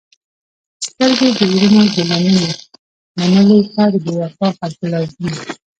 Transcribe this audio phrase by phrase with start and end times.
[0.85, 2.49] سترګې د زړه نه ګېله منې،
[3.17, 5.37] منلې تا د بې وفاء خلکو لوظونه